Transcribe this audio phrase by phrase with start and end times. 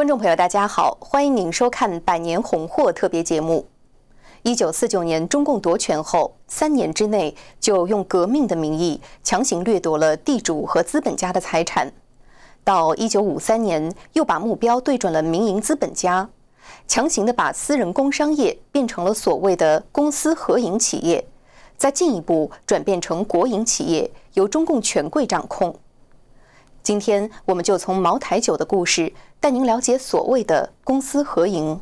[0.00, 3.66] 观众朋友，大家好，欢迎您收看《百年红货》特别节目。
[4.40, 11.92] 一九四九年中共夺权后，三年之内就用革命的名义强行掠夺了地主和资本家的财产。
[12.64, 16.30] 到一九五三年，又把目标对准了民营资本家，
[16.88, 21.22] 强行的把私人工商业变成了所谓的公司合营企业，
[21.76, 25.78] 再进一步转变成国营企业，由中共权贵掌控。
[26.82, 31.80] 今天，我们就从茅台酒的故事带您了解所谓的公私合营。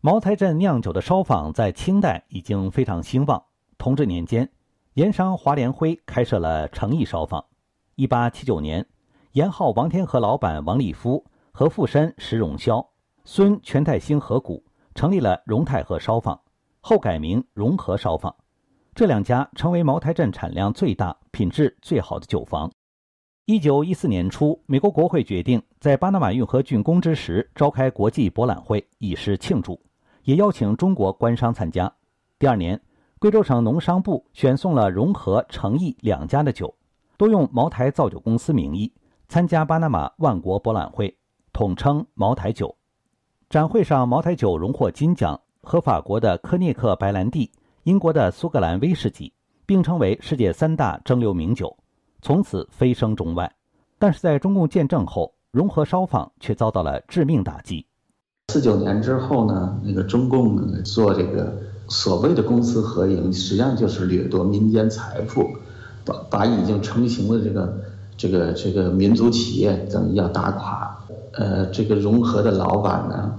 [0.00, 3.42] 茅台镇酿酒的烧坊在清代已经非常兴旺。
[3.76, 4.48] 同治年间，
[4.94, 7.44] 盐商华联辉开设了诚意烧坊。
[7.96, 8.86] 一八七九年，
[9.32, 12.86] 盐号王天和老板王立夫和富绅石荣霄、
[13.24, 16.40] 孙全泰兴合股成立了荣泰和烧坊，
[16.80, 18.32] 后改名荣和烧坊。
[18.94, 22.70] 这两家成为茅台镇产量最大、品质最好的酒坊。
[23.46, 29.80] 一九一四年初，美国国会决定在巴拿马运河竣工之时召开国际博览会，以示庆祝，
[30.24, 31.92] 也邀请中国官商参加。
[32.36, 32.80] 第二年，
[33.20, 36.74] 贵州省农商部选送了融合、诚意两家的酒，
[37.16, 38.92] 都用茅台造酒公司名义
[39.28, 41.16] 参加巴拿马万国博览会，
[41.52, 42.74] 统称茅台酒。
[43.48, 47.48] 展会上，茅台酒荣获金奖，和法国的科涅克白兰地、
[47.84, 49.32] 英国的苏格兰威士忌
[49.64, 51.76] 并称为世界三大蒸馏名酒。
[52.20, 53.48] 从此飞升中外，
[53.96, 57.84] 但是在中共建政后，融合烧坊却遭到了致命打击。
[58.52, 61.52] 四九年之后呢，那个中共呢做这个
[61.88, 65.50] 所谓的公私合营，实际上就是掠夺民间财富，
[66.04, 67.80] 把把已经成型的这个
[68.16, 70.96] 这个这个民族企业等于要打垮。
[71.32, 73.34] 呃，这个融合的老板呢，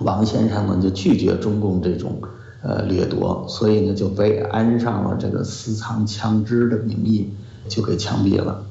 [0.00, 2.22] 王先生呢就拒绝中共这种
[2.62, 7.30] 呃掠夺，所以呢就被安上了这个私藏枪支的名义。
[7.68, 8.64] 就给枪毙了。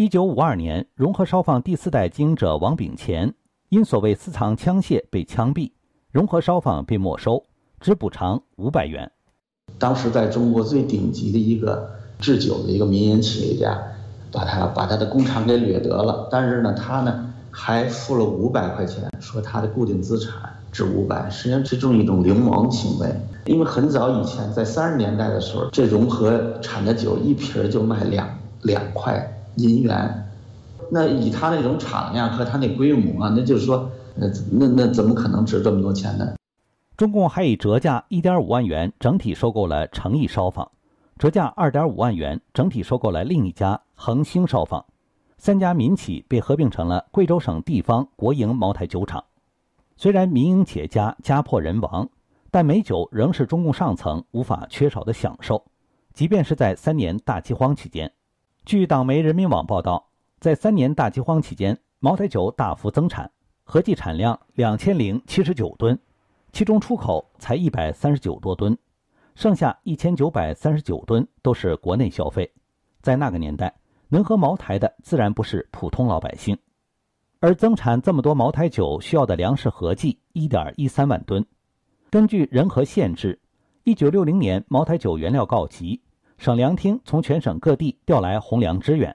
[0.00, 3.34] 一九五二年，融合烧坊第四代经营者王炳乾
[3.68, 5.72] 因所谓私藏枪械被枪毙，
[6.12, 7.42] 融合烧坊被没收，
[7.80, 9.10] 只补偿五百元。
[9.76, 13.76] 当时在中国最顶级的一个制酒的一个民营企业家，
[14.30, 23.12] 把他把他的工厂给掠得了，但是呢，他呢还付了五百块钱，说他的固定资产值五百，实际上这种一种流氓行为。
[23.46, 30.30] 因为很早以前，在三十年代的时候，这融合产的酒一瓶就卖两两块银元，
[30.90, 36.34] 那以他那种产量和他那规模啊，那就是说，那那那怎么可能值这么多钱呢？
[36.96, 40.70] 中共还以折价一点五万元整体收购了诚意烧坊，
[41.18, 44.84] 折价二点五万元整体收购了另一家恒兴烧坊，
[45.36, 49.22] 三家民企被合并成了贵州省地方国营茅台酒厂。
[49.96, 52.08] 虽然民营企业家家破人亡。
[52.50, 55.62] 但美酒仍是中共上层无法缺少的享受，
[56.14, 58.10] 即便是在三年大饥荒期间。
[58.68, 63.32] 据党媒人民网报道，在三年大饥荒期间，茅台酒大幅增产，
[63.64, 65.98] 合计产量两千零七十九吨，
[66.52, 68.76] 其中出口才一百三十九多吨，
[69.34, 72.52] 剩下一千九百三十九吨都是国内消费。
[73.00, 73.74] 在那个年代，
[74.06, 76.54] 能喝茅台的自然不是普通老百姓，
[77.40, 81.42] 而增产这么多茅台酒需要的粮食合计一点一三万吨。
[82.10, 83.40] 根据人和县制，
[83.84, 86.02] 一九六零年茅台酒原料告急，
[86.38, 89.14] 省粮厅从全省各地调来红粮支援，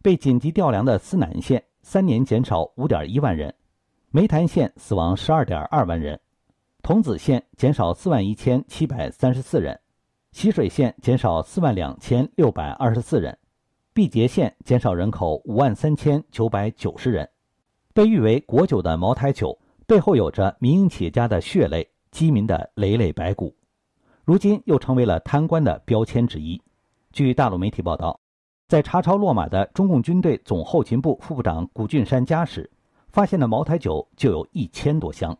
[0.00, 3.54] 被紧急调粮的思南县三年减少五点一万人，
[4.12, 6.18] 湄潭县死亡十二点二万人，
[6.82, 9.78] 桐梓县减少四万一千七百三十四人，
[10.30, 13.36] 习水县减少四万两千六百二十四人，
[13.92, 17.28] 毕节县减少人口五万三千九百九十人。
[17.92, 21.86] 被誉为国酒的茅台酒背后有着民营企业家的血泪。
[22.12, 23.56] 饥民的累累白骨，
[24.24, 26.60] 如今又成为了贪官的标签之一。
[27.12, 28.18] 据大陆媒体报道，
[28.68, 32.70] 在查抄落马的中共军队总后勤部副部长谷俊山家时，
[33.08, 35.36] 发现的茅台酒就有一千多箱。